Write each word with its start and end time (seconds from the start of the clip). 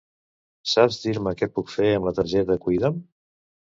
Saps 0.71 0.97
dir-me 1.03 1.33
què 1.41 1.49
puc 1.57 1.69
fer 1.75 1.91
amb 1.99 2.09
la 2.11 2.15
targeta 2.21 2.57
Cuida'm? 2.65 2.99